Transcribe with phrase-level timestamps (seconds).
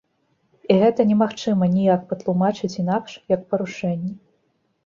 [0.73, 4.13] І гэта не магчыма ніяк патлумачыць інакш, як парушэнне.